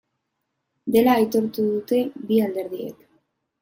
Dela 0.95 1.13
aitortu 1.19 1.69
dute 1.69 2.03
bi 2.31 2.43
alderdiek. 2.49 3.11